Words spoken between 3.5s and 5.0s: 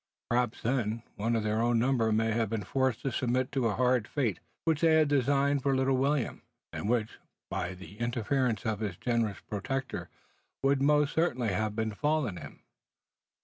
to the horrid fate which they